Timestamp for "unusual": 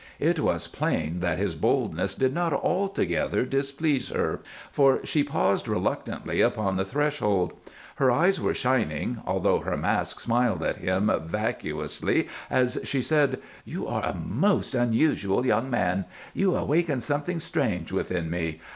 14.73-15.45